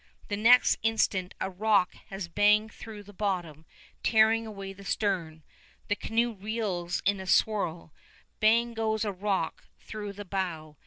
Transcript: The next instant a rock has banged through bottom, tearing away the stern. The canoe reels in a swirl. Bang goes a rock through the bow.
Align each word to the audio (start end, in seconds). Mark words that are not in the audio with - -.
The 0.29 0.35
next 0.35 0.79
instant 0.81 1.35
a 1.39 1.47
rock 1.51 1.93
has 2.07 2.27
banged 2.27 2.73
through 2.73 3.03
bottom, 3.03 3.67
tearing 4.01 4.47
away 4.47 4.73
the 4.73 4.83
stern. 4.83 5.43
The 5.89 5.95
canoe 5.95 6.33
reels 6.33 7.03
in 7.05 7.19
a 7.19 7.27
swirl. 7.27 7.93
Bang 8.39 8.73
goes 8.73 9.05
a 9.05 9.11
rock 9.11 9.65
through 9.77 10.13
the 10.13 10.25
bow. 10.25 10.77